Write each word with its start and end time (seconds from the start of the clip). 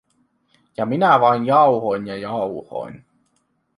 Ja 0.77 0.85
minä 0.85 1.19
vain 1.21 1.45
jauhoin 1.45 2.07
ja 2.07 2.15
jauhoin. 2.17 3.05